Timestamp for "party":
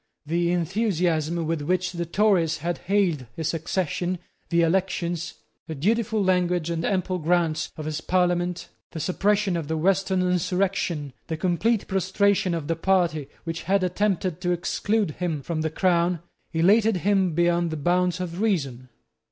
12.75-13.27